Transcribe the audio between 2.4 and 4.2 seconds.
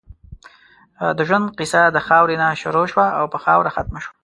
نه شروع شوه او پۀ خاؤره ختمه شوه